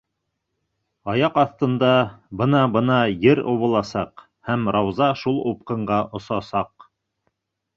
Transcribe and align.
Аяҡ 1.11 1.35
аҫтында 1.41 1.89
бына-бына 2.39 2.97
ер 3.27 3.41
убыласаҡ, 3.53 4.25
һәм 4.51 4.67
Рауза 4.77 5.11
шул 5.25 5.39
упҡынға 5.53 6.01
осасаҡ. 6.21 6.91